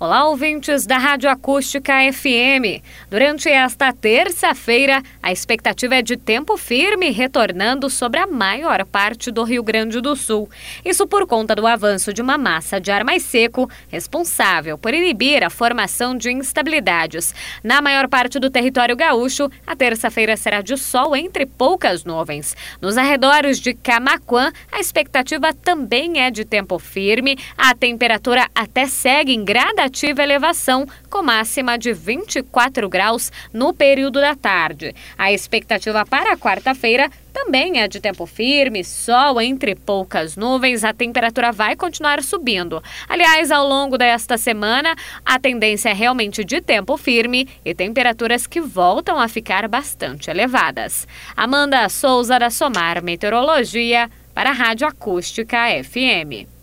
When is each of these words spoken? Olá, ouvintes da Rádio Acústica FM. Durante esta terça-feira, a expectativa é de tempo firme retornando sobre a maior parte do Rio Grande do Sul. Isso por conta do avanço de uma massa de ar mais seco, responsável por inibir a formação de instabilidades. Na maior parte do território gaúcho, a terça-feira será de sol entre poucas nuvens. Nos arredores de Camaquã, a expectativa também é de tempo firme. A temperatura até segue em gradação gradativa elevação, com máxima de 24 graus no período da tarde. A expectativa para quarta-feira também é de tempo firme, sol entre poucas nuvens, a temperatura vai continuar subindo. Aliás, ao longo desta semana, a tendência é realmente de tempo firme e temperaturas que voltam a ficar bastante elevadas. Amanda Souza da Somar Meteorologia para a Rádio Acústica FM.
Olá, 0.00 0.28
ouvintes 0.28 0.86
da 0.86 0.96
Rádio 0.96 1.28
Acústica 1.28 1.92
FM. 2.12 2.84
Durante 3.10 3.48
esta 3.48 3.92
terça-feira, 3.92 5.02
a 5.20 5.32
expectativa 5.32 5.96
é 5.96 6.02
de 6.02 6.16
tempo 6.16 6.56
firme 6.56 7.10
retornando 7.10 7.90
sobre 7.90 8.20
a 8.20 8.26
maior 8.28 8.84
parte 8.84 9.32
do 9.32 9.42
Rio 9.42 9.60
Grande 9.60 10.00
do 10.00 10.14
Sul. 10.14 10.48
Isso 10.84 11.04
por 11.04 11.26
conta 11.26 11.52
do 11.52 11.66
avanço 11.66 12.12
de 12.12 12.22
uma 12.22 12.38
massa 12.38 12.80
de 12.80 12.92
ar 12.92 13.02
mais 13.02 13.24
seco, 13.24 13.68
responsável 13.88 14.78
por 14.78 14.94
inibir 14.94 15.42
a 15.42 15.50
formação 15.50 16.16
de 16.16 16.30
instabilidades. 16.30 17.34
Na 17.64 17.82
maior 17.82 18.06
parte 18.06 18.38
do 18.38 18.48
território 18.48 18.94
gaúcho, 18.94 19.50
a 19.66 19.74
terça-feira 19.74 20.36
será 20.36 20.62
de 20.62 20.76
sol 20.76 21.16
entre 21.16 21.44
poucas 21.44 22.04
nuvens. 22.04 22.56
Nos 22.80 22.96
arredores 22.96 23.58
de 23.58 23.74
Camaquã, 23.74 24.52
a 24.70 24.78
expectativa 24.78 25.52
também 25.52 26.20
é 26.20 26.30
de 26.30 26.44
tempo 26.44 26.78
firme. 26.78 27.36
A 27.56 27.74
temperatura 27.74 28.48
até 28.54 28.86
segue 28.86 29.34
em 29.34 29.44
gradação 29.44 29.87
gradativa 29.88 30.22
elevação, 30.22 30.86
com 31.08 31.22
máxima 31.22 31.78
de 31.78 31.92
24 31.92 32.88
graus 32.88 33.32
no 33.52 33.72
período 33.72 34.20
da 34.20 34.34
tarde. 34.34 34.94
A 35.16 35.32
expectativa 35.32 36.04
para 36.04 36.36
quarta-feira 36.36 37.10
também 37.32 37.80
é 37.80 37.88
de 37.88 37.98
tempo 37.98 38.26
firme, 38.26 38.84
sol 38.84 39.40
entre 39.40 39.74
poucas 39.74 40.36
nuvens, 40.36 40.84
a 40.84 40.92
temperatura 40.92 41.50
vai 41.52 41.74
continuar 41.74 42.22
subindo. 42.22 42.82
Aliás, 43.08 43.50
ao 43.50 43.66
longo 43.66 43.96
desta 43.96 44.36
semana, 44.36 44.94
a 45.24 45.38
tendência 45.38 45.88
é 45.88 45.94
realmente 45.94 46.44
de 46.44 46.60
tempo 46.60 46.96
firme 46.96 47.48
e 47.64 47.74
temperaturas 47.74 48.46
que 48.46 48.60
voltam 48.60 49.18
a 49.18 49.28
ficar 49.28 49.66
bastante 49.68 50.30
elevadas. 50.30 51.08
Amanda 51.34 51.88
Souza 51.88 52.38
da 52.38 52.50
Somar 52.50 53.02
Meteorologia 53.02 54.10
para 54.34 54.50
a 54.50 54.54
Rádio 54.54 54.86
Acústica 54.86 55.58
FM. 55.82 56.48